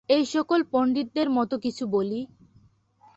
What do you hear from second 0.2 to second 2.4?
সকল পণ্ডিতদের মত কিছু বলি।